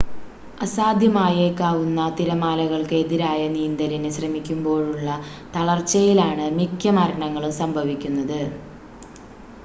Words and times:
അസാധ്യമായേക്കാവുന്ന 0.57 2.05
തിരമാലകൾക്ക് 2.15 2.95
എതിരായ 3.01 3.41
നീന്തലിന് 3.49 4.09
ശ്രമിക്കുമ്പോഴുള്ള 4.15 5.09
തളർച്ചയിലാണ് 5.55 6.47
മിക്ക 6.59 6.93
മരണങ്ങളും 6.97 7.53
സംഭവിക്കുന്നത് 7.61 8.41